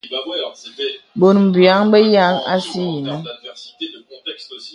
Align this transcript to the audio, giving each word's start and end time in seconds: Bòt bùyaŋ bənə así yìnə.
Bòt 1.19 1.35
bùyaŋ 1.53 1.81
bənə 1.91 2.23
así 2.53 2.81
yìnə. 2.91 3.13